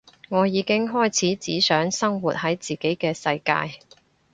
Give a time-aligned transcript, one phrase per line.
[0.29, 3.77] 我已經開始只想生活喺自己嘅世界